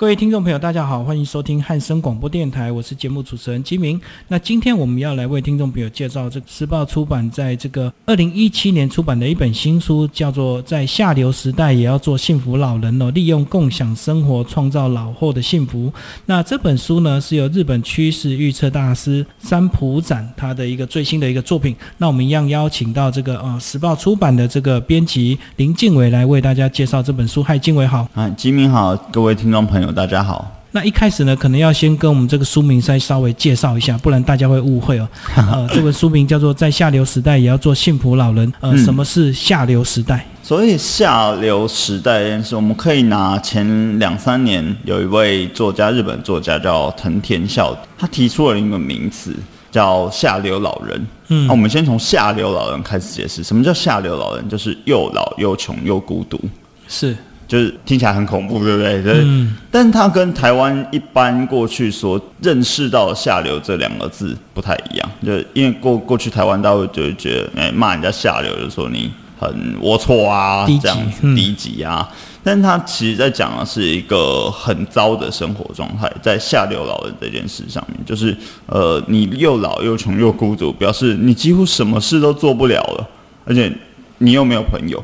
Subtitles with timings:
[0.00, 4.00] 各位听众朋友，大家好，欢迎收听汉声广播电台，我是节目主持人金明。
[4.28, 15.92] 那今天我们要来为听众朋友介绍这个时报出版在这个二零一七年出版的一本新书，叫做《在下流时代也要做幸福老人》哦，利用共享生活创造老后的幸福。
[16.24, 21.76] 那这本书呢，是由日本趋势预测大师三浦展他的一个最新的一个作品。
[21.98, 27.42] 那我们一样邀请到这个呃时报出版的这个编辑林敬伟来为大家介绍这本书。
[27.42, 28.08] 嗨，静伟好。
[28.14, 29.89] 啊，金明好，各位听众朋友。
[29.92, 35.08] 大家好，那一开始呢，可能要先跟我们这个书名再稍微介绍一下，不然大家会误会哦。
[35.36, 38.50] 呃，这本书名叫做《在下流时代也要做幸福老人》。
[38.60, 40.24] 呃，什么是下流时代？
[40.42, 49.34] 所以下流时代是我们可以拿前两三年有一位作家，日本作家叫藤田孝，他提出了一个名词
[49.70, 51.06] 叫下流老人。
[51.28, 54.48] 嗯，那我们先从下流老人开始解释，什么叫下流老人？
[54.48, 56.40] 就是又老又穷又孤独。
[56.88, 57.16] 是。
[57.50, 59.02] 就是听起来很恐怖，对不对？
[59.24, 59.56] 嗯。
[59.72, 69.50] 但是它跟台湾一般过去所认识到“下流”这两个字不太一样，就因为过过去台湾大家会就会觉得，哎，骂人家下流，就说你很
[69.82, 72.08] 龌龊啊，这样子低级啊。
[72.42, 78.34] 但是他其实在讲的是一个很糟的生活状态，在下流老人这件事上面，就是
[78.66, 83.06] 呃，你又老又穷又孤独，表示你几乎什么事都做不了了，
[83.44, 83.70] 而且
[84.18, 85.02] 你又没有朋友。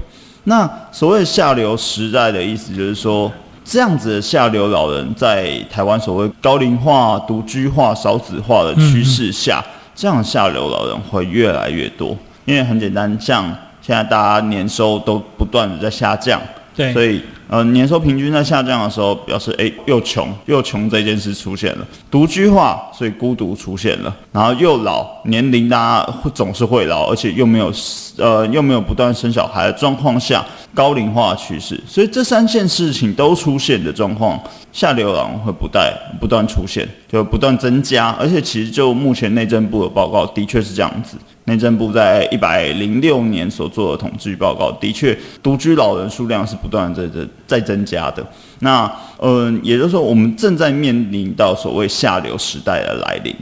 [0.49, 3.31] 那所谓下流时代的意思，就是说，
[3.65, 9.61] 这样子的下流老人在台湾所谓高龄化、独居化、少子化的趋势下，
[9.93, 12.17] 这样下流老人会越来越多。
[12.45, 13.45] 因为很简单，像
[13.83, 16.41] 现在大家年收都不断的在下降，
[16.77, 17.23] 对，所以。
[17.49, 27.73] 呃，年收平均在下降的时候，表示哎，又穷又穷这件事出现了，独居化，所以孤独出现了，然后又老，年龄大家总是会老，而且又没有
[28.19, 30.45] 呃又没有不断生小孩的状况下，
[30.77, 34.39] 高龄化趋势，所以这三件事情都出现的状况，
[34.71, 41.17] 下流老人会不断不断出现，就不断增加，而且其实就目前内政部的报告的确是这样子。
[41.45, 48.23] 内政部在一百零六年所做的统计报告，的确独居老人数量是不断在在在增加的。
[48.59, 53.35] 那嗯，也就是说，我们正在面临到所谓下流时代的来临。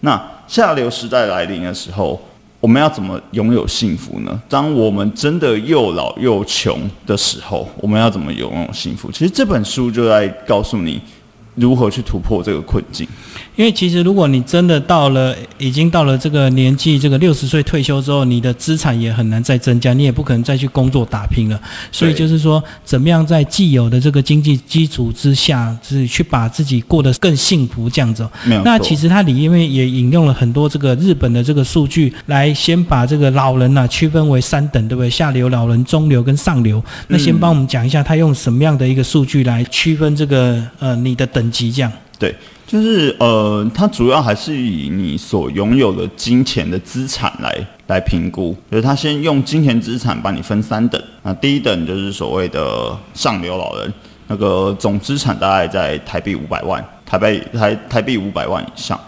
[0.00, 2.20] 那下流时代来临的时候，
[2.62, 4.40] 我们要怎么拥有幸福呢？
[4.48, 9.10] 当我们真的又老又穷的时候，我们要怎么拥有幸福？
[9.10, 11.02] 其实这本书就在告诉你。
[11.54, 13.06] 如何去突破这个困境？
[13.54, 21.60] 因为其实，如果你真的到了已经到了这个年纪，这个六十岁退休之后，你的资产也很难再增加，你也不可能再去工作打拼了。
[21.90, 28.26] 所以就是说，怎么样在既有的这个经济基础之下，是去把自己过得更幸福这样子。
[28.64, 35.10] 那其实它里面也引用了很多这个日本的这个数据，来先把这个老人呢区分为三等，对不对？
[35.10, 36.82] 下流老人、中流跟上流。
[37.08, 41.41] 那先帮我们讲一下，他用什么样的一个数据来区分这个呃你的等。
[41.42, 42.32] 等级这样，对，
[42.64, 53.92] 就是呃，它主要还是以你所拥有的金钱的资产来来评估，就是他先用金钱资产帮你分三等，那第一等就是所谓的上流老人，
[54.28, 58.98] 那个总资产大概在台币五百万，台币台台币五百万以上，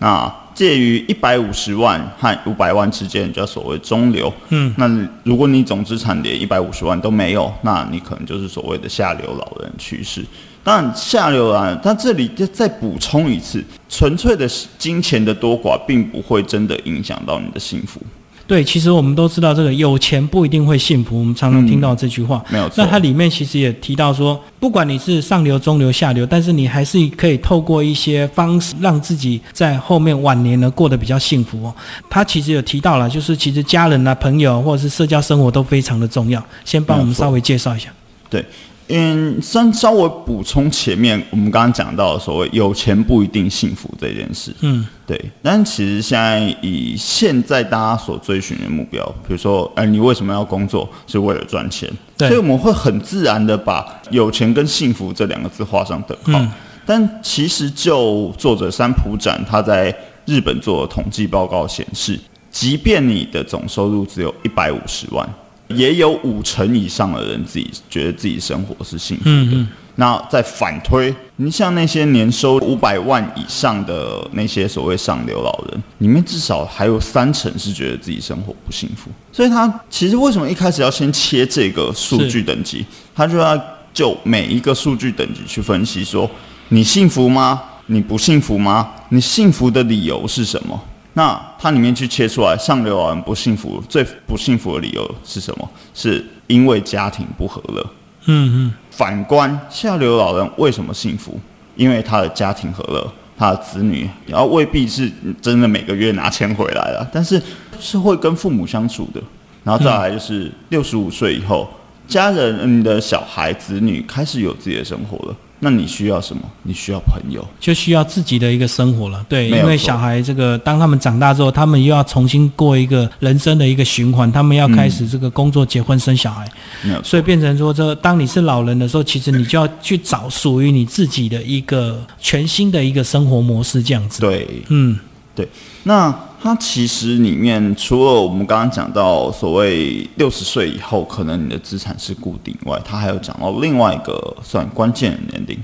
[0.00, 4.88] 那介于一百五十万和五百万之间叫所谓中流，嗯，那
[5.24, 10.24] 如果你总资产连一百五十万都没有，那你可能就是所谓的下流老人趋势。
[10.62, 14.48] 当然，下流啊，但这里就再补充一次，纯粹的
[14.78, 18.00] 金钱的多寡，并不会真的影响到你的幸福。
[18.46, 21.18] 对，其实我们都知道，这个有钱不一定会幸福。
[21.18, 22.84] 我们常常听到这句话，没有错。
[22.84, 31.74] 那它里面其实也提到说，不管你是上流、中流、下流，但是你还是可以透过一些方式，让自己在后面晚年呢过得比较幸福哦。
[32.10, 36.44] 他其实有提到了，就是其实家人啊、朋友或者是社交生活都非常的重要。
[36.64, 37.88] 先帮我们稍微介绍一下。
[38.28, 38.44] 对。
[38.88, 44.54] 嗯，先稍微补充前面我们刚刚讲到的所谓有钱不一定幸福这件事。
[44.60, 45.18] 嗯，对。
[45.42, 50.86] 但其实现在以现在大家所追寻的目标，比如说，哎，你为什么要工作？
[51.06, 51.90] 是为了赚钱。
[52.18, 52.28] 对。
[52.28, 56.46] 所以我们会很自然的把有钱跟幸福这两个字画上等号。
[56.84, 59.94] 但其实就作者三浦展他在
[60.26, 62.20] 日本做的统计报告显示，
[62.50, 65.26] 即便你的总收入只有一百五十万。
[65.74, 69.66] 也有五成以上的人自己觉得自己生活是幸福的。
[69.96, 79.08] 那再反推，你像那些年收五百万以上的那些所谓上流老人，里面至少还有三成是觉得自己生活不幸福。
[79.30, 82.84] 所以他其实为什么一开始要先切这个数据等级？
[83.14, 83.56] 他就要
[83.92, 86.28] 就每一个数据等级去分析，说
[86.70, 87.62] 你幸福吗？
[87.86, 88.90] 你不幸福吗？
[89.10, 90.82] 你幸福的理由是什么？
[91.14, 95.70] 那它里面去切出来，上流老人不幸福，最不幸福的理由是什么？
[95.94, 97.86] 是因为家庭不和乐。
[98.26, 98.72] 嗯嗯。
[98.90, 101.40] 反观下流老人为什么幸福？
[101.76, 107.40] 因为他的家庭和乐，他的子女，然后未必是真的每个月拿钱回来了，但是
[107.80, 109.20] 是会跟父母相处的。
[109.64, 111.68] 然后再来就是六十五岁以后，
[112.06, 115.36] 家人、你的小孩、子女开始有自己的生活了。
[115.60, 116.42] 那你需要什么？
[116.62, 119.24] 你需要朋友，就需要自己的一个生活了。
[119.28, 126.46] 对，因为小孩这个，当他们长大之后，他们又要重新过一个人生的一个循环，他们要开始这个工作、结婚、生小孩，
[126.82, 134.20] 没有所以变成说，这当你是老人的时候，其实你就要去找属于你自己的一个全新的一个生活模式，这样子。
[134.20, 134.46] 对。
[134.68, 134.98] 嗯，
[135.34, 135.48] 对
[135.84, 136.14] 那
[136.44, 145.58] 它其实里面除了我们刚刚讲到所谓六十岁以后，可能你的资产是固定外，它还有讲到另外一个算关键的年龄，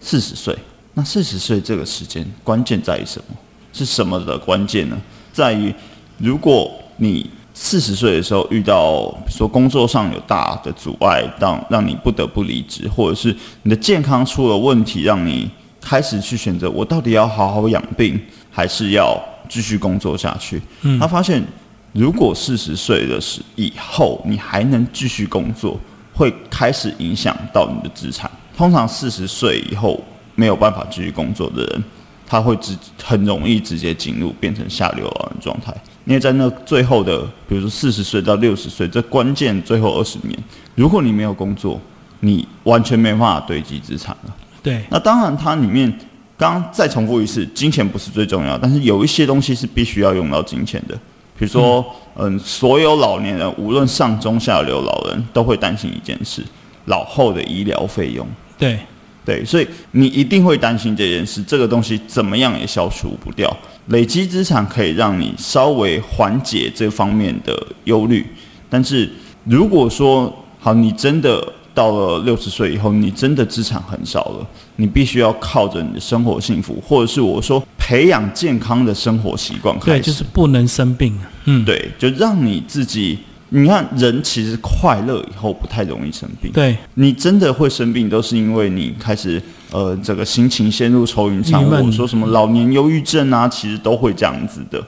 [0.00, 0.56] 四十岁。
[0.94, 3.36] 那四十岁这个时间关键在于什么？
[3.74, 4.96] 是什么的关键呢？
[5.30, 5.70] 在于
[6.16, 15.50] 如果你四十岁的时候遇到，说工作上有大的阻碍，让让你不得不离职，或者是你的健康出了问题，让你
[15.82, 18.18] 开始去选择，我到底要好好养病，
[18.50, 19.22] 还是要
[19.54, 20.60] 继续工作下去？
[20.82, 21.40] 嗯他发现，
[21.92, 25.78] 如果四十岁的时以后你还能继续工作，
[26.12, 28.28] 会开始影响到你的资产。
[28.56, 30.02] 通常四十岁以后
[30.34, 31.84] 没有办法继续工作的人，
[32.26, 35.72] 他会直很容易直接进入变成下流老人状态。
[36.04, 40.36] 因为在那最后的，比如说四十岁到六十岁这关键最后二十年，
[40.74, 41.80] 如果你没有工作，
[42.18, 44.34] 你完全没办法堆积资产了。
[44.60, 45.96] 对，那当然，它里面
[46.36, 50.94] 刚刚再重复一次，金钱不是最重要，但是有一些东西是必须要用到金钱的。
[51.38, 51.84] 比如说，
[52.16, 56.42] 嗯所有老年人，无论上中下流老人，都会担心一件事：
[56.86, 58.26] 老后的医疗费用。
[58.56, 58.78] 对，
[59.24, 63.54] 对，所以你一定会担心这件事，这个东西怎么样也消除不掉。
[63.88, 67.54] 累积资产可以让你稍微缓解这方面的
[67.84, 68.24] 忧虑，
[68.70, 69.10] 但是
[69.44, 81.18] 如果说好，你真的到了六十岁以后，你真的资产很少了，你必须要靠着你的生活幸福，或者是我说培养健康的生活习惯开对，就是不能生病。
[81.46, 83.18] 嗯，对，就让你自己，
[83.48, 86.52] 你看人其实快乐以后不太容易生病。
[86.52, 89.42] 对，你真的会生病，都是因为你开始
[89.72, 94.80] 呃，这个心情陷入愁云惨雾，说什么老年忧郁症啊，其实都会这样子的。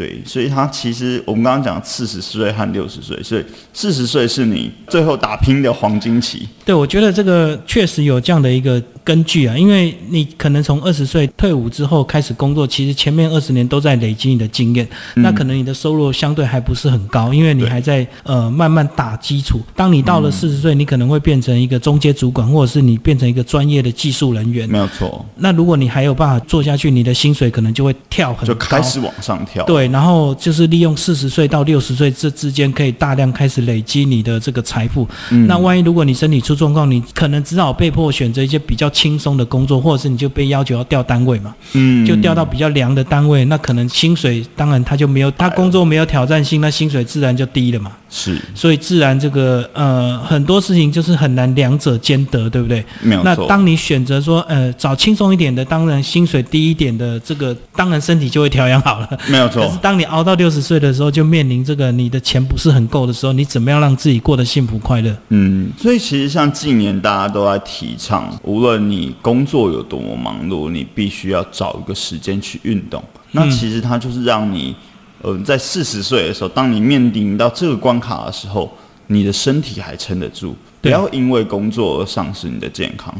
[0.00, 3.44] 对，所以他其实我们刚刚讲四十岁和六十岁，所以
[3.74, 6.48] 四十岁是你最后打拼的黄金期。
[6.64, 19.60] 对，我觉得这个确实有这样的一个根据啊，因为你可能从二十岁退伍之后开始工作，其实前面二十年都在累积你的经验，那可能你的收入相对还不是很高，因为你还在呃慢慢打基础。
[19.76, 24.66] 当你到了四十岁，你可能会变成一个中阶主管，或者是你变成一个专业的技术人员。
[24.66, 29.62] 没有错，那如果你还有办法做下去，你的薪水可能就会跳很高，就开始往上跳。
[29.66, 35.08] 对，然后就是利用四十岁到六十岁这之间，可以大量开始累积你的这个财富。
[35.30, 47.92] 嗯那万一如果你身体出状况，你可能只好被迫选择一些比较轻松的工作，或者是你就被要求要调单位嘛，嗯就调到比较凉的单位，那可能薪水当然他就没有，他工作没有挑战性，那薪水自然就低了嘛。
[48.12, 52.84] 是所以自然这个呃很多事情就是很难两者兼得，对不对？
[53.02, 53.46] 那没有错。
[53.46, 59.08] 当你选择说呃找轻松一点的，当然薪水低一点的，这个当然身体就会调养好了。
[59.28, 65.16] 没有错当你熬到六十岁的时候，就面临这个你的钱不是很够的时候，你怎么样让自己过得幸福快乐？
[65.28, 73.02] 嗯，所以其实像近年大家都在提倡，无论你工作有多么忙碌，你必须要找一个时间去运动。
[73.32, 74.74] 那嗯其实它就是让你，
[75.22, 78.70] 呃，在四十岁的时候，当你面临到这个关卡的时候，
[79.06, 83.14] 你的身体还撑得住，不要因为工作而丧失你的健康。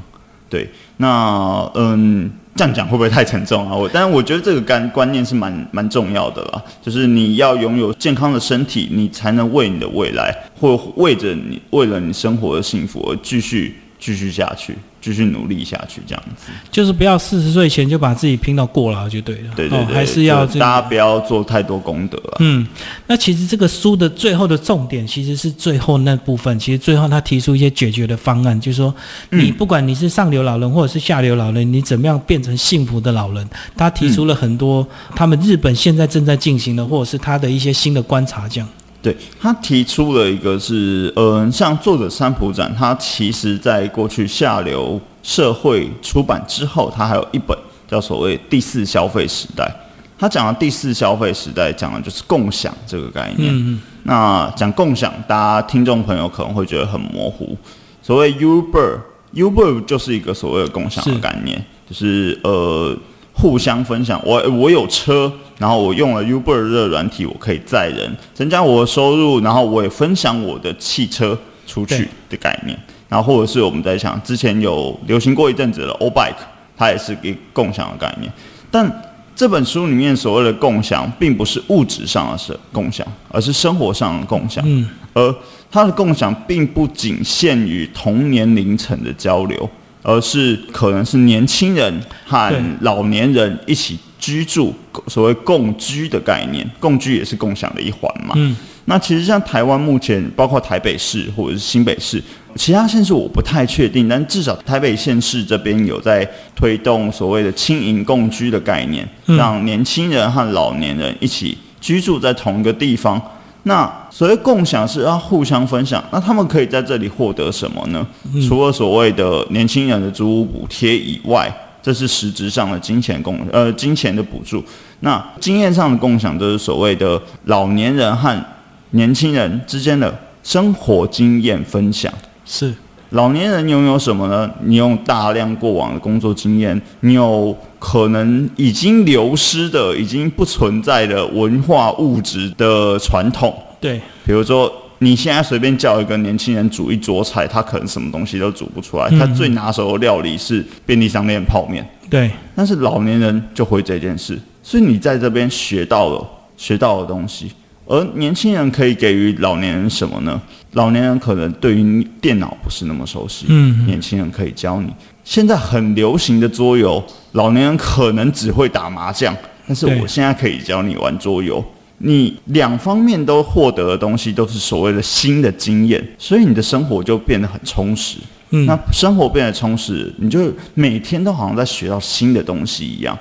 [0.49, 3.75] 对，那嗯，这样讲会不会太沉重啊？
[3.75, 16.52] 我，但是我觉得这个观观念是蛮蛮重要的啦，就是你要拥有健康的身体，你才能为你的未来，或为着你为了你生活的幸福而继续继续下去，继续努力下去，这样子。
[16.71, 19.50] 就是不要四十岁前就把自己拼到过劳就对了。
[19.50, 20.47] 哦、对还是要。
[20.47, 22.37] 大家不要做太多功德啊。
[22.40, 22.66] 嗯，
[23.07, 26.59] 那其实这个书的最后的重点其实是最后那部分。
[26.59, 28.95] 其实最后他提出一些解决的方案，就是说，
[29.30, 33.49] 你不管你是上流老人或者是下流老人，你怎么样变成幸福的老人？
[33.76, 38.69] 他提出了很多他们日本现在正在进行的，或者是他的一些新的观察，这样。
[39.02, 47.57] 对他提出了一个是，嗯、像作者三浦展，他其实在过去下流社会出版之后，他还有一本
[47.88, 49.71] 叫所谓第四消费时代。
[50.19, 53.50] 他讲的第四消费时代，讲的就是共享这个概念。
[53.54, 57.57] 嗯嗯，那讲共享，大家听众朋友可能会觉得很模糊。
[58.02, 62.95] 所谓 Uber，Uber 就是一个所谓的共享的概念，就是呃
[63.40, 64.20] 互相分享。
[64.25, 72.78] 我我有车，然后我用了 Uber 的软体，我可以载人，增加我的收入，然后我也分享我的汽车出去的概念。
[73.09, 76.35] 然后或者是我们在想，之前有流行过一阵子的 O Bike，
[76.76, 78.30] 它也是一个共享的概念。
[78.70, 79.02] 但
[79.35, 84.62] 这本书里面所谓的共享，并不是物质上的是共享，而是生活上的共享。
[84.66, 85.35] 嗯，而
[85.70, 89.68] 它的共享并不仅限于同年龄层的交流，
[90.02, 94.75] 而是可能是年轻人和老年人一起居住，
[95.07, 98.35] 所谓共居的概念，共居也是共享的一环嘛。
[98.37, 102.23] 嗯，那其实像台湾目前，包括台北市或者是新北市，
[102.54, 113.21] 其他县市我不太确定，但至少台北县市这边有在推动所谓的轻盈共居的概念，嗯让年轻人和老年人一起居住在同一个地方。
[113.64, 118.07] 那所谓共享是要互相分享，那他们可以在这里获得什么呢？
[118.49, 121.52] 除了所谓的年轻人的租屋补贴以外，
[121.83, 124.64] 这是实质上的金钱共呃金钱的补助。
[125.00, 128.45] 那经验上的共享，就是所谓的老年人和
[128.90, 132.12] 年轻人之间的生活经验分享。
[132.45, 132.75] 是，
[133.11, 134.50] 老年人拥有什么呢？
[134.64, 144.73] 你用大量过往的工作经验，你有可能已经流失的、已经不存在的文化物质的传统，对，比如说。
[145.02, 149.09] 你现在随便叫一个年轻人煮一桌菜，他可能什么东西都煮不出来。
[149.19, 157.50] 他最拿手的料理是便利商店泡面，对，但是老年人就会这件事，所以你在这边学到了学到的东西，
[157.87, 160.38] 而年轻人可以给予老年人什么呢？
[160.73, 164.93] 老年人可能对于电脑不是那么熟悉，嗯年轻人可以教你。
[165.25, 169.37] 现在很流行的桌游，老年人可能只会打麻将，
[169.67, 171.65] 但是我现在可以教你玩桌游。
[171.99, 178.19] 你两方面都获得的东西都是所谓的新的经验，所以你的生活就变得很充实。
[178.53, 183.17] 嗯那生活变得充实，你就每天都好像在学到新的东西一样，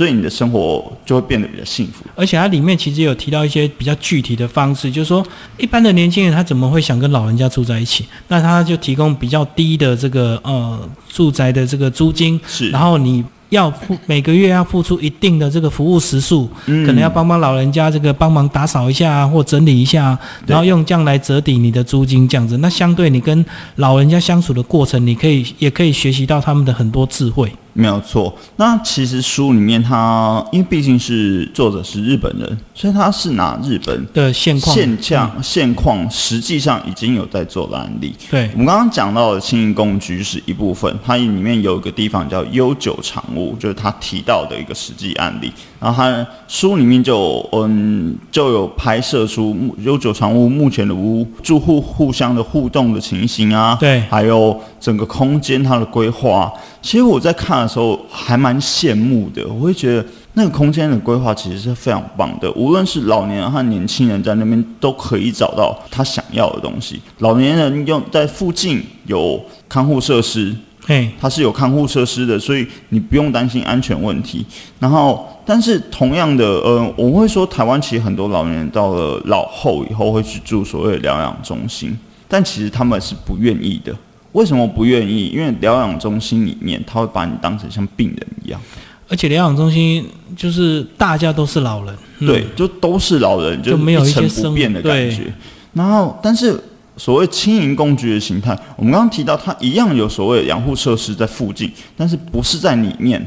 [0.00, 2.02] 所以你的生活就会变得比较幸福。
[2.16, 5.22] 而且它里面其实有提到一些比较具体的方式，就是说
[5.58, 8.06] 一般的年轻人他怎么会想跟老人家住在一起？
[8.28, 22.56] 那他就提供比较低的这个呃住宅的这个租金，是然后你要付每个月要付出一定的这个服务时数，嗯可能要帮帮老人家这个帮忙打扫一下啊或整理一下啊，然后用这样来折抵你的租金，这样子。
[22.56, 23.44] 那相对你跟
[23.76, 27.52] 老人家相处的过程，你可以也可以学习到他们的很多智慧。
[27.72, 28.34] 没有错。
[28.56, 38.14] 那其实书里面它，因为毕竟是作者是日本人，所以他是拿日本的现况，现象、现况，实际上已经有在做的案例。
[38.30, 45.52] 对我们刚刚讲到的轻盈工具是一部分，它里面有一个地方叫悠久长屋，就是他提到的一个实际案例。
[45.78, 56.52] 然后他书里面就嗯就有拍摄出悠久长屋目前的屋住户互相的互动的情形啊，对还有整个空间它的规划。
[56.82, 67.00] 其实我在看的时候还蛮羡慕的，我会觉得那个空间的规划其实是非常棒的，无论是老年人和年轻人在那边都可以找到他想要的东西。
[67.18, 70.54] 老年人用在附近有看护设施，
[70.86, 74.44] 嘿，它是有看护设施的，所以你不用担心安全问题。
[74.78, 83.94] 然后，但是同样的，呃，我会说台湾其实很多老年人到了老后以后会去住所谓的疗养中心，但其实他们是不愿意的。
[84.32, 85.26] 为什么不愿意？
[85.28, 88.60] 因为疗养中心里面他会把你当成像病人一样，
[89.08, 90.06] 而且疗养中心
[90.36, 95.32] 就是大家都是老人，嗯对，就都是老人，就没有一成生不变的感觉。
[95.72, 96.58] 然后，但是
[96.96, 103.20] 所谓轻盈共居的形态，我们刚刚提到，它一样有所谓的养护设施在附近，但是不是在里面，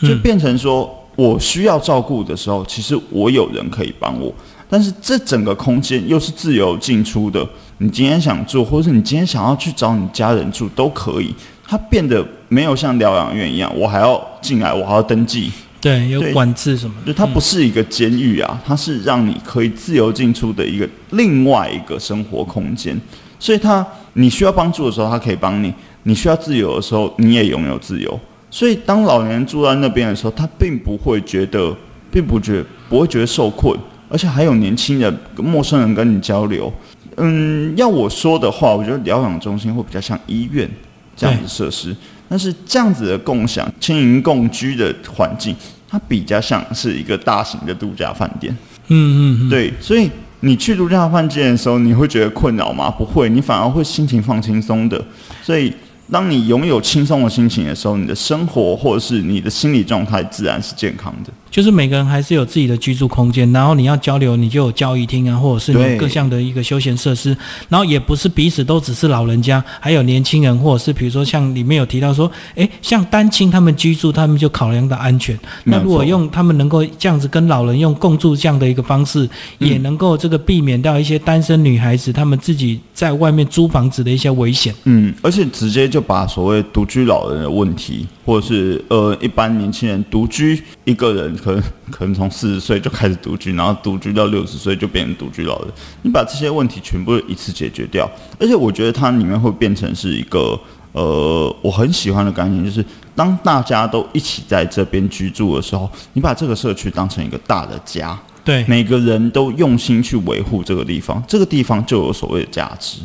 [0.00, 4.34] 就嗯变成说我需要照顾的时候，其实我有人可以帮我，
[4.70, 7.46] 但是这整个空间又是自由进出的。
[7.78, 11.34] 你今天想住，或者是你今天想要去找你家人住都可以。
[11.68, 22.98] 它变得没有像疗养院一样，我还要进来，我还要登记，对，有对管制什么的，就它不是一个监狱啊，它是让你可以自由进出的一个另外一个生活空间。
[23.40, 25.70] 所以它你需要帮助的时候，它可以帮你；
[26.04, 28.18] 你需要自由的时候，你也拥有自由。
[28.48, 31.76] 所以当老年人住在那边的时候，他并不会觉得，
[32.12, 33.76] 并不觉不会觉得受困，
[34.08, 36.72] 而且还有年轻人、陌生人跟你交流。
[37.16, 40.68] 嗯，要我说的话，我觉得疗养中心会比较像医院
[41.16, 41.96] 这样子设施，
[42.28, 45.56] 但是这样子的共享、轻盈共居的环境，
[45.88, 48.54] 它比较像是一个大型的度假饭店。
[48.88, 52.90] 嗯嗯嗯，对，所以你去度假饭店的时候，你会觉得困扰吗？
[52.90, 55.02] 不会，你反而会心情放轻松的。
[55.42, 55.72] 所以，
[56.12, 61.32] 当你拥有轻松的心情的时候，你的生活或者是你的心理状态自然是健康的。
[61.56, 67.34] 就是每个人还是有自己的居住空间，然后你要交流，你就有交易厅啊，或者是你有各项的一个休闲设施，
[67.70, 75.34] 然后也不是彼此都只是老人家，还有年轻人，或者是比如说像里面有提到说，诶，像单亲他们居住，他们就考量到安全。
[75.64, 79.24] 那如果用他们能够这样子跟老人用共住这样的一个方式，
[79.60, 84.74] 嗯也能够这个避免掉一些单身女孩子她们自己在外面租房子的一些危险。
[84.84, 95.68] 嗯，而且直接就把所谓独居老人的问题或者是呃一般年轻人独居，一个人可能可能从四十岁就开始独居，然后独居到六十岁就变成独居老人。
[96.02, 100.58] 你把这些问题全部一次解决掉，而且我觉得它里面会变成是一个
[100.90, 112.98] 呃我很喜欢的概念，就是当大家都一起在这边居住的时候，你把这个社区当成一个大的家，对，每个人都用心去维护这个地方，这个地方就有所谓的价值。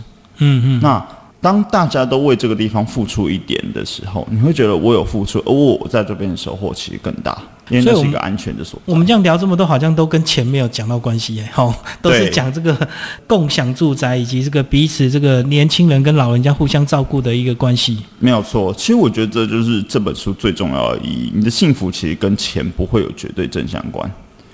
[0.44, 1.08] 嗯嗯，那
[1.42, 7.36] 当大家都为这个地方付出一点的时候，你会觉得我有付出，而我在这边的收获其实更大，
[7.70, 8.94] 因为所以我们那是一个安全的所在。
[8.94, 12.88] 我们这样聊这么多，好像都跟钱没有讲到关系耶，吼， 都是讲这个
[13.26, 17.98] 共享住宅以及这个彼此这个年轻人跟老人家互相照顾的一个关系。
[18.20, 21.32] 没有错，其实我觉得这就是这本书最重要的意义。
[21.34, 24.10] 你的幸福其实跟钱不会有绝对正相关。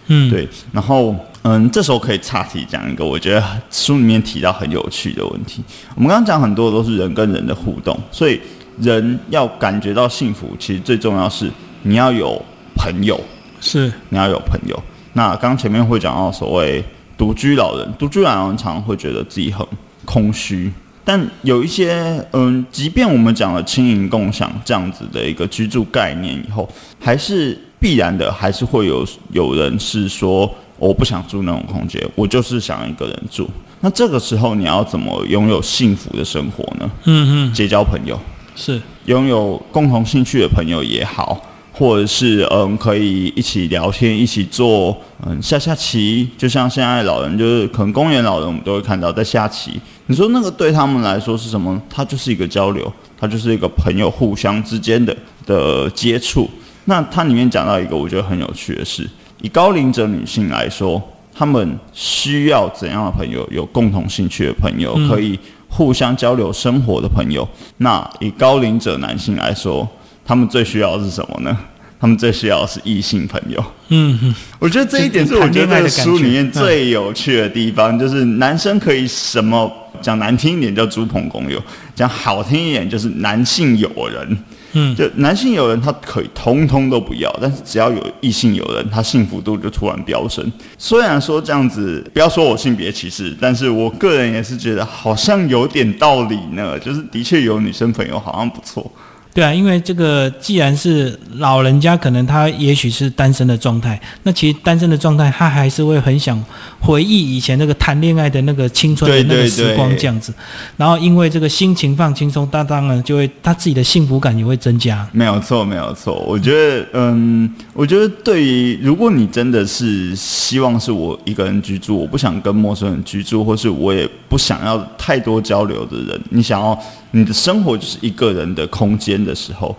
[0.09, 1.13] 嗯，对，然后
[1.49, 5.63] 嗯，这时候可以岔题讲一个我觉得书里面提到很有趣的问题。
[5.95, 8.37] 我们刚刚讲很多都是人跟人的互动，所以
[8.81, 11.49] 人要感觉到幸福，其实最重要是
[11.83, 12.43] 你要有
[12.75, 13.17] 朋友，
[13.61, 14.77] 是，你要有朋友。
[15.13, 16.83] 那刚刚前面会讲到所谓
[17.17, 19.65] 独居老人，独居老人常常会觉得自己很
[20.03, 20.69] 空虚，
[21.05, 26.67] 但有一些嗯，即便我们讲了轻盈共享这样子的一个居住概念以后，
[26.99, 33.49] 还是必然的，还是会有有人是说我不想住那种空间，我就是想一个人住。
[33.81, 36.89] 那这个时候你要怎么拥有幸福的生活呢？
[37.05, 38.19] 嗯嗯，结交朋友。
[38.55, 41.39] 是，拥有共同兴趣的朋友也好，
[41.71, 49.79] 或者是嗯可以一起聊天、一起做嗯下下棋，就像现在老人就是可能公园老人我们都会看到在下棋。
[50.07, 51.79] 你说那个对他们来说是什么？
[51.87, 55.15] 它就是一个交流，它就是一个朋友互相之间的
[55.45, 56.49] 的接触。
[56.85, 59.07] 那它里面讲到一个我觉得很有趣的事，
[59.41, 61.01] 以高龄者女性来说，
[61.33, 63.47] 她们需要怎样的朋友？
[63.51, 67.47] 有共同兴趣的朋友，可以互相交流生活的朋友。
[67.77, 69.87] 那以高龄者男性来说，
[70.25, 71.57] 他们最需要的是什么呢？
[71.99, 73.63] 他们最需要的是异性朋友。
[73.89, 81.59] 嗯嗯，我觉得这一点是我觉得这个书里面最有趣的地方，就是男生可以什么讲难听一点叫猪朋狗友，
[81.95, 84.37] 讲好听一点就是男性友人。
[84.73, 90.51] 嗯，就男性友人他可以通通都不要，但是只要有异性友人，他幸福度就突然飙升。
[90.77, 96.77] 虽然说这样子，不要说我性别歧视，但是我个人也是觉得好像有点道理呢。
[96.79, 98.91] 就是的确有女生朋友好像不错。
[99.37, 106.43] 对啊，因为这个既然是老人家，可能他也许是单身的状态，那其实单身的状态，他还是会很想
[106.79, 110.33] 回忆以前那个谈恋爱的那个青春的那个时光这样子。
[110.75, 115.07] 然后因为这个心情放轻松，他当然就会他自己的幸福感也会增加。
[115.11, 116.15] 没有错，没有错。
[116.27, 126.75] 我觉得，嗯，我觉得对于如果你真的是希望是我一个人居住，我不想跟陌生人居住，或是我也不想要太多交流的人，你想要
[127.17, 129.75] 你的生活就是一个人的空间的时候，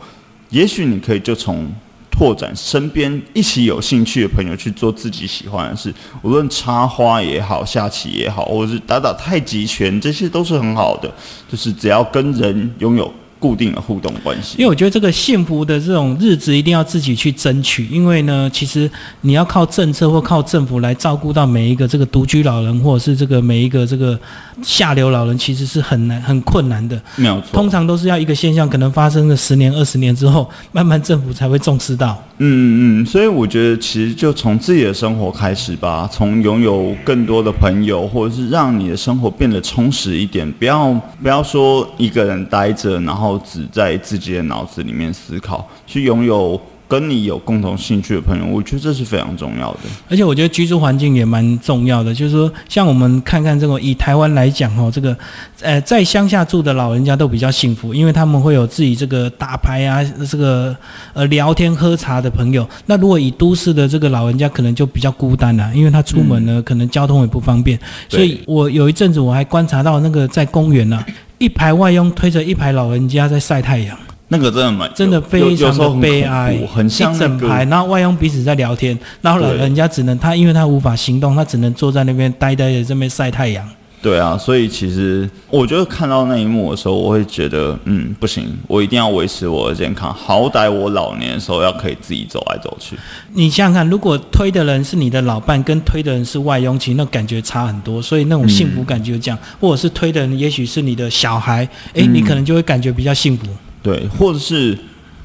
[0.51, 1.71] 也许你可以就从
[2.11, 11.09] 拓展身边一起有兴趣的朋友去做自己喜欢的事，无论插花也好，下棋也好，或者是打打太极拳，这些都是很好的。
[11.49, 14.57] 就是只要跟人拥有固定的互动关系。
[14.59, 24.19] 因为我觉得这个幸福的这种日子一定要自己去争取，因为呢，其实你要靠政策或靠政府来照顾到每一个这个独居老人，或者是这个每一个这个
[24.63, 27.01] 下流老人，其实是很难、很困难的。
[27.17, 32.23] 没有错通，常都是要一个现象可能发生了十年、二十年之后，慢慢政府才会重视到。
[32.41, 49.81] 嗯嗯，所以我觉得其实就从自己的生活开始吧，从拥有更多的朋友，或者是让你的生活变得充实一点，不要不要说一个人待着，然后只在自己的脑子里面思考，去拥有跟你有共同兴趣的朋友，我觉得这是非常重要的。
[50.09, 55.15] 而且我觉得居住环境也蛮重要的，就是说，像我们看看这个以台湾来讲哦，这个
[55.61, 60.75] 呃在乡下住的老人家都比较幸福，因为他们会有自己这个打牌啊，这个
[61.13, 62.67] 呃聊天喝茶的朋友。
[62.87, 67.79] 那如果以都市的这个老人家，可能就比较孤单了、因为他出门呢，可能交通也不方便。
[68.09, 71.05] 所以我有一阵子我还观察到那个在公园呢、
[71.39, 73.97] 一排外佣推着一排老人家在晒太阳。
[74.31, 83.67] 那个真的蛮真的非常的悲哀恐怖，很像那一整排，然后外佣彼此在聊天，然后老人家只能他，因为他无法行动，他只能坐在那边呆呆的这边晒太阳。
[84.01, 92.97] 对啊，所以其实我觉得看到那一幕的时候，我会觉得，嗯，不行，我一定要维持我的健康，好歹我老年的时候要可以自己走来走去。
[93.33, 99.39] 你想想看，如果推的人是你的老伴，跟推的人是外佣，其实那感觉差很多，所以那种幸福感就是这样。
[99.61, 103.47] 或者是推的人也许是你的小孩，诶，嗯你可能就会感觉比较幸福。
[103.83, 104.79] 对，或者是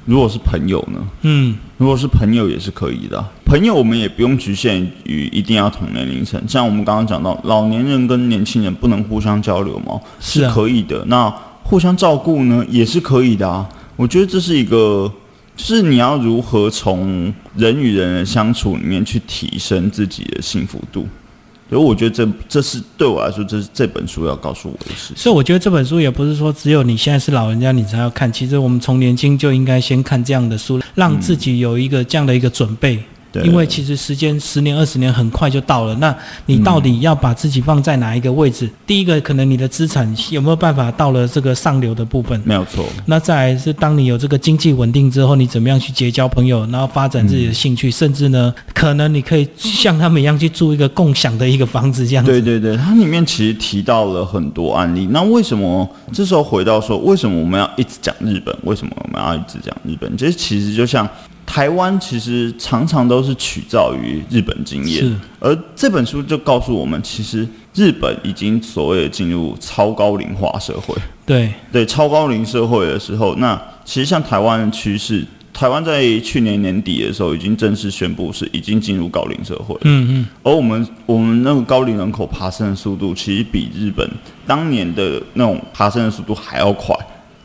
[0.05, 0.99] 如果是朋友呢？
[1.21, 10.01] 嗯，如果是朋友也是可以的啊、朋友我们也不用局限于一定要同年龄层，像我们刚刚讲到，老年人跟年轻人不能互相交流吗？
[10.19, 11.05] 是啊可以的。
[11.05, 11.29] 那
[11.61, 13.69] 互相照顾呢，也是可以的啊。
[13.95, 15.11] 我觉得这是一个
[15.55, 21.07] 就是你要如何从人与人的相处里面去提升自己的幸福度。
[21.69, 25.17] 所以我觉得这这是对我来说，这是这本书要告诉我的事情。
[25.17, 32.97] 所以我觉得这本书也不是说只有你现在是老人家你才要看，其实我们从年轻就应该先看这样的书，让自己有一个这样的一个准备。
[33.33, 36.15] 对因为其实时间十年二十年很快就到了，那
[36.45, 38.69] 你到底要把自己放在哪一个位置？
[38.85, 42.39] 第一个，可能你的资产有没有办法到了这个上流的部分？
[42.45, 52.29] 没有错，那再来是当你有这个经济稳定之后，你怎么样去结交朋友，然后发展自己的兴趣，甚至呢，可能你可以像他们一样去住一个共享的一个房子这样子。
[52.29, 55.07] 对对对，它里面其实提到了很多案例。
[55.09, 58.55] 那为什么这时候回到说，为什么我们要一直讲日本？
[58.63, 60.15] 为什么我们要一直讲日本？
[60.15, 61.09] 这其实就像
[61.53, 65.05] 台湾，其实常常都是取造于日本经验，
[65.39, 70.95] 而这本书就告诉我们，其实日本已经所谓的进入超高龄化社会。
[71.27, 79.77] 对对超高龄社会的时候，那其实像台湾的趋势，台湾在去年年底的时候已经正式宣布是已经进入高龄社会。
[79.81, 84.09] 嗯嗯，而我们我们那个高龄人口爬升的速度，其实比日本
[84.47, 86.95] 当年的那种爬升的速度还要快。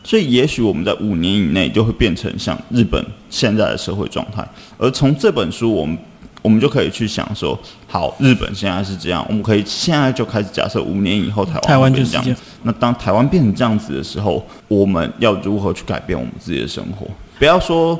[0.03, 4.47] 所以，也许我们在五年以内就会变成像日本现在的社会状态。
[4.77, 5.97] 而从这本书，我们
[6.41, 12.37] 我们就可以去想说，好，日本现在是这样，我们可以现在就开始假设五年以后台湾台湾就是这样。
[12.63, 17.05] 那当台湾变成这样子的时候，我们要如何去改变我们自己的生活？
[17.37, 17.99] 不要说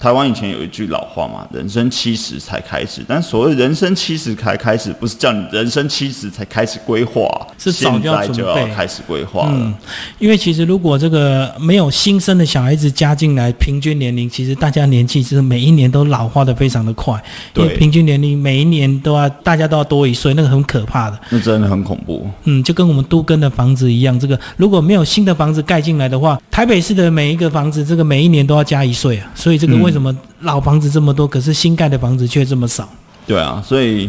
[0.00, 9.52] 台湾以前有一句老话嘛，“人生七十才开始”，但所谓人生七十才开始，不是叫你人生七十才开始规划，是早就要现在就要准备开始规划了。
[9.54, 9.74] 嗯，
[10.18, 17.22] 因为其实如果这个没有新生的小孩子加进来，平均年龄其实大家年纪是每一年都老化的非常的快，
[17.56, 21.20] 因为对平均年龄每一年都要大家都要多一岁，那个很可怕的。
[21.28, 22.26] 那真的很恐怖。
[22.44, 29.30] 嗯，就跟我们都跟的房子一样，这个如果没有新的房子盖进来的话，台北市的每一个房子，这个每一年都要加一岁啊。
[29.34, 32.88] 所以这个嗯为什么老房子这么多，可是新盖的房子却这么少？
[33.26, 34.08] 对啊，所以，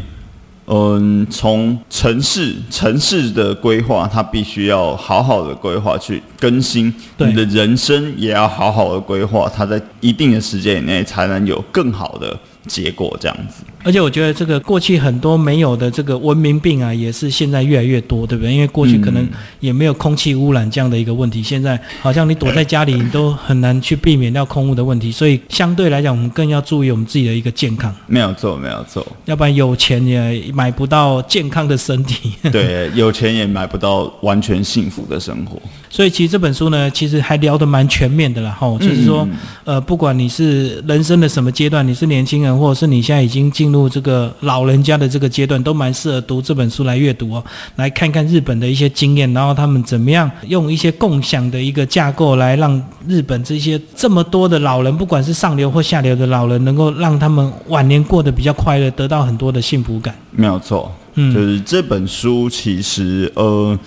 [0.68, 13.64] 嗯，从城市城市的规划，它必须要好好的规划去更新，对你的人生也要好好的规划，它在一定的时间以内才能有更好的结果，这样子。
[13.84, 18.54] 而且我觉得这个过去很多没有的这个文明病啊，也是现在越来越多，对不对？
[18.54, 19.28] 因为过去可能
[19.60, 29.06] 也没有空气污染这样的一个问题，现在好像你躲在家里，你都很难去避免掉空污的问题，所以相对来讲，我们更要注意我们自己的一个健康，没有错，没有错。
[29.26, 32.34] 要不然有钱也买不到健康的身体。
[32.52, 35.60] 对，有钱也买不到完全幸福的生活。
[35.92, 39.28] 所以其实这本书呢，其实还聊得蛮全面的啦，吼，就是说，
[39.66, 47.44] 呃，不管你是人生的什么阶段，你是年轻人，或者是你现在已经进入这个老人家的这个阶段，都蛮适合读这本书来阅读哦，
[47.76, 60.16] 来看看日本的一些经验，然后他们怎么样用一些共享的一个架构来让日本这些这么多的老人，不管是上流或下流的老人，能够让他们晚年过得比较快乐，得到很多的幸福感。
[60.32, 61.34] 没有错，嗯。
[61.36, 63.78] 就是这本书其实呃，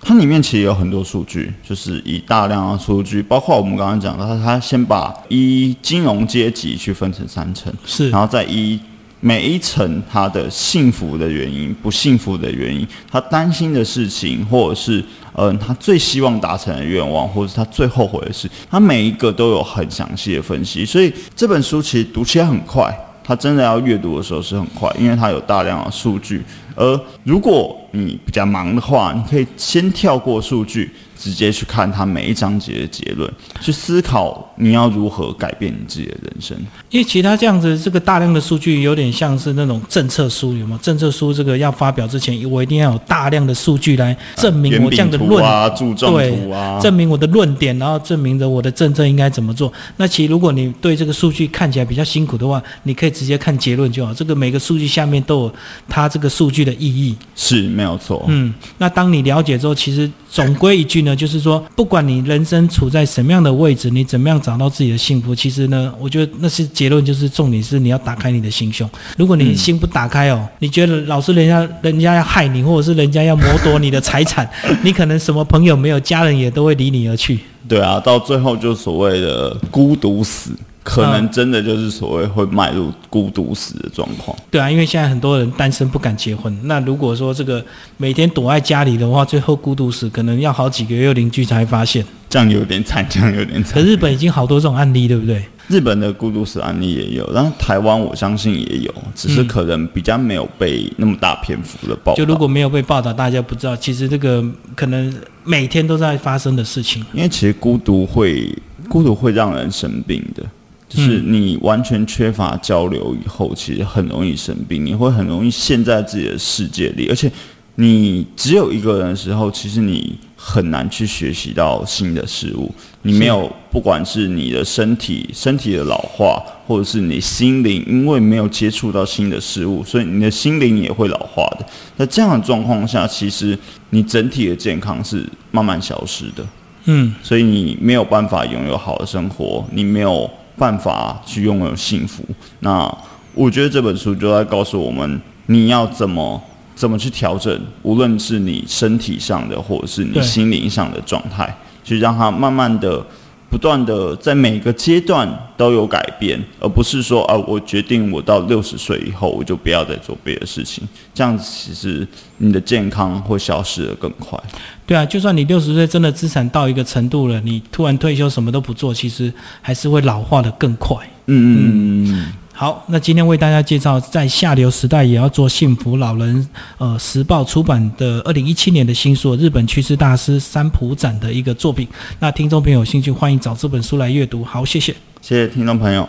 [0.00, 8.78] 它里面其实有很多数据，就是以大量的数据，包括我们刚刚讲的，它它先把一金融阶级去分成三层，是然后再一
[9.20, 15.00] 每一层它的幸福的原因、不幸福的原因，他担心的事情，或者是
[15.34, 22.96] 嗯、呃他最希望达成的愿望，或者是他最后悔的事，他每一个都有很详细的分析，所以这本书其实读起来很快。
[23.24, 26.42] 他真的要阅读的时候是很快，因为它有大量的数据。
[26.78, 36.56] 而如果你比较忙的话，你可以先跳过数据，直接去看它每一章节的结论，去思考你要如何改变你自己的人生。
[36.90, 40.78] 因为其他这样子，这个大量的数据有点像是那种政策书，有没有？
[40.78, 49.72] 政策书这个要发表之前，我一定要有大量的数据来证明我这样的论啊、柱状对图啊，证明我的论点，然后证明着我的政策应该怎么做。
[49.96, 54.14] 那其实如果你对这个数据看起来比较辛苦的话，你可以直接看结论就好。
[54.14, 55.54] 这个每个数据下面都有
[55.88, 57.16] 它这个数据的意义。
[57.34, 58.24] 是没有错。
[58.28, 68.88] 嗯，那当你了解之后，其实总归一句呢，就是说，不管你人生处在什么样的位置，你怎么样找到自己的幸福，其实呢，我觉得那是结论，就是重点是你要打开你的心胸。
[69.16, 74.48] 如果你心不打开哦，你觉得老是人家人家要害你，或者是人家要剥夺你的财产，
[74.82, 77.38] 你可能什么朋友没有，家人也都会离你而去。
[77.68, 80.52] 对啊，到最后就所谓的孤独死，
[80.88, 84.36] 可能嗯真的就是所谓会迈入孤独死的状况。
[84.50, 86.56] 对啊，因为现在很多人单身不敢结婚。
[86.64, 87.64] 那如果说这个
[87.96, 92.04] 每天躲在家里的话，最后孤独死，可能要好几个月邻居才发现。
[92.30, 93.74] 这样有点惨，这样有点惨。
[93.74, 95.42] 可日本已经好多这种案例，对不对？
[95.68, 102.16] 日本的孤独死案例也有，然后台湾我相信也有，只是可能比较没有被那么大篇幅的报道。
[102.16, 104.42] 就如果没有被报道，大家不知道，其实这个
[104.74, 107.04] 可能每天都在发生的事情。
[107.12, 108.50] 因为其实孤独会
[108.88, 110.42] 孤独会让人生病的，
[110.88, 117.30] 就是你完全缺乏交流以后，其实很容易生病，你会很容易陷在自己的世界里，而且
[117.74, 122.72] 你只有一个人的时候，其实你很难去学习到新的事物。
[123.02, 131.66] 你没有，不管是你的身体身体的老化，或者是你心灵，因为没有接触到新的事物，所以你的心灵也会老化的。
[131.96, 133.56] 那这样的状况下，其实
[133.90, 136.44] 你整体的健康是慢慢消失的。
[136.86, 142.24] 嗯，所以你没有办法拥有好的生活，你没有办法去拥有幸福。
[142.60, 142.92] 那
[143.34, 146.42] 我觉得这本书就在告诉我们，你要怎么
[146.74, 153.04] 怎么去调整，无论是你身体上的，或者是你心灵上的状态，去让它慢慢的、
[153.50, 160.86] 不断的在每个阶段都有改变，而不是说啊，我决定我到六十岁以后，我就不要再做别的事情。
[161.14, 162.06] 这样子其实
[162.36, 164.38] 你的健康会消失的更快。
[164.86, 169.32] 对啊，就算你六十岁真的资产到一个程度了，你突然退休什么都不做，其实
[169.62, 170.96] 还是会老化的更快。
[171.26, 172.32] 嗯嗯嗯嗯。
[172.60, 181.86] 好，那今天为大家介绍在下流时代也要做幸福老人，呃，时报出版的二零一七年的新书《日本趋势大师三浦展》的一个作品。
[182.18, 184.44] 那听众朋友有兴趣，欢迎找这本书来阅读。
[184.44, 184.92] 好，谢谢。
[185.20, 186.08] 谢谢听众朋友。